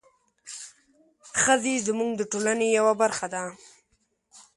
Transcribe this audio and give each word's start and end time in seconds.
ښځې 1.41 1.75
زموږ 1.87 2.11
د 2.17 2.21
ټولنې 2.31 2.67
یوه 2.77 2.93
برخه 3.01 3.27
ده. 3.33 3.43